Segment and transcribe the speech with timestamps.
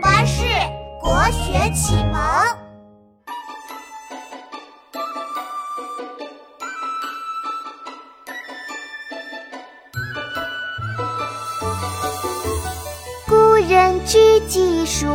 [0.00, 0.42] 巴士
[1.00, 2.20] 国学启蒙。
[13.28, 15.06] 故人具鸡黍，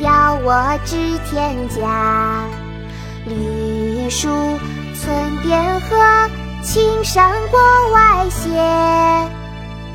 [0.00, 2.44] 邀我至田家。
[3.26, 4.28] 绿树
[4.94, 6.30] 村边合，
[6.62, 7.58] 青山郭
[7.92, 8.50] 外斜。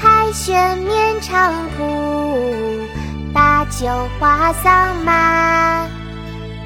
[0.00, 1.93] 开轩面场圃，
[3.64, 3.86] 把酒
[4.20, 5.88] 话桑麻。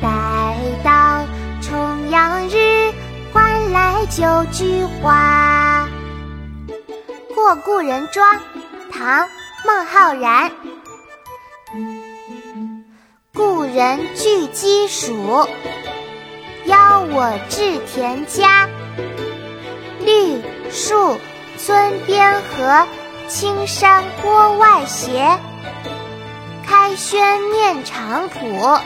[0.00, 1.26] 待到
[1.60, 2.90] 重阳日，
[3.34, 5.86] 还来就菊花。
[7.34, 8.36] 《过故人庄》
[8.90, 9.24] 唐·
[9.66, 10.50] 孟浩然。
[13.34, 15.46] 故人具鸡黍，
[16.64, 18.66] 邀我至田家。
[20.00, 20.40] 绿
[20.70, 21.18] 树
[21.58, 22.86] 村边合，
[23.28, 25.38] 青山郭外斜。
[26.66, 28.80] 开轩面场圃，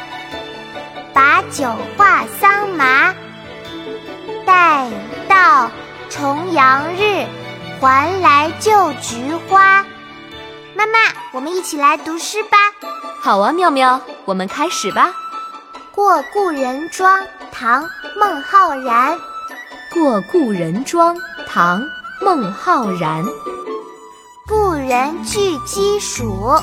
[1.15, 3.15] 把酒话桑麻。
[4.45, 4.87] 待
[5.29, 5.71] 到
[6.11, 7.27] 重阳日，
[7.81, 9.85] 还来就菊花。
[10.75, 10.99] 妈妈，
[11.33, 12.59] 我们一起来读诗吧。
[13.21, 15.13] 好啊，妙妙，我们开始吧。
[15.95, 17.85] 《过故人庄》唐·
[18.19, 19.17] 孟浩然。
[19.93, 21.83] 《过故人庄》唐·
[22.21, 23.25] 孟浩然。
[24.47, 26.63] 故人具鸡黍，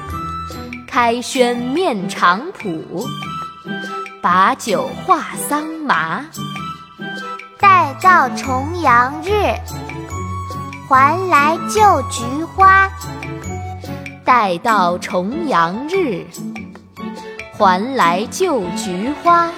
[0.91, 2.83] 开轩面场圃，
[4.21, 6.25] 把酒话桑麻。
[7.57, 9.55] 待到重阳日，
[10.89, 12.91] 还来就菊花。
[14.25, 16.25] 待到重阳日，
[17.57, 19.49] 还来就菊花。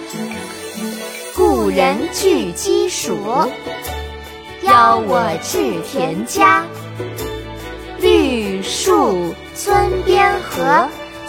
[1.36, 3.50] 故人具鸡黍，
[4.62, 6.64] 邀我至田家。
[8.00, 10.88] 绿树村边合，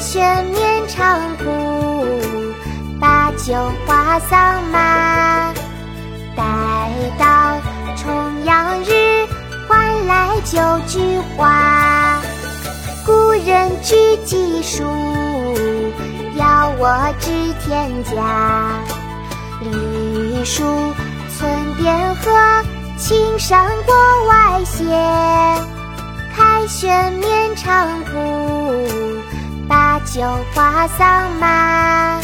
[0.00, 1.44] 开轩面场圃，
[2.98, 3.52] 把酒
[3.86, 5.52] 话桑麻。
[6.34, 6.88] 待
[7.18, 7.60] 到
[7.96, 9.26] 重阳日，
[9.68, 12.18] 还来就菊花。
[13.04, 14.84] 故人具鸡黍，
[16.36, 17.30] 邀我至
[17.62, 18.80] 田家。
[19.60, 20.64] 绿树
[21.36, 22.64] 村边合，
[22.96, 23.94] 青山郭
[24.28, 24.86] 外斜。
[30.12, 30.20] 酒
[30.52, 32.20] 花桑麻。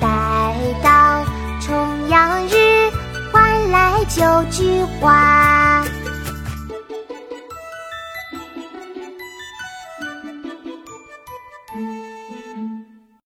[0.00, 1.24] 待到
[1.60, 2.90] 重阳日，
[3.32, 5.35] 换来酒菊花。